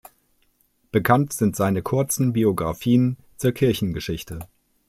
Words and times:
Bekannt 0.91 1.31
sind 1.31 1.55
seine 1.55 1.83
kurzen 1.83 2.33
Biographien 2.33 3.17
zur 3.37 3.51
Kirchengeschichte. 3.51 4.39